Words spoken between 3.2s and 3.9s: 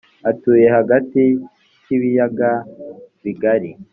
bigari